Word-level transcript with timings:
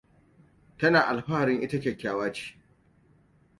Tana 0.77 0.99
alfaharin 1.07 1.61
ita 1.65 1.79
kyakkyawa 1.81 2.33
ce. 2.35 2.45